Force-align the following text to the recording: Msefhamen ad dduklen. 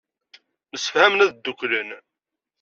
Msefhamen 0.71 1.23
ad 1.25 1.31
dduklen. 1.35 1.89